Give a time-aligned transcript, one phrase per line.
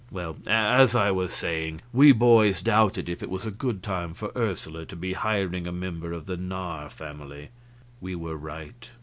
[0.09, 4.31] Well, as I was saying, we boys doubted if it was a good time for
[4.35, 7.49] Ursula to be hiring a member of the Narr family.
[7.99, 8.89] We were right.